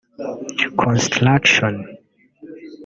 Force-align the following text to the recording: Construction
Construction 0.77 1.77